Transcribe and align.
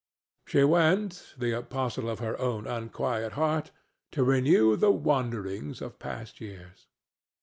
She 0.47 0.63
went, 0.63 1.35
the 1.37 1.51
apostle 1.51 2.09
of 2.09 2.17
her 2.17 2.35
own 2.41 2.65
unquiet 2.65 3.33
heart, 3.33 3.69
to 4.13 4.23
renew 4.23 4.75
the 4.75 4.89
wanderings 4.89 5.79
of 5.79 5.99
past 5.99 6.41
years. 6.41 6.87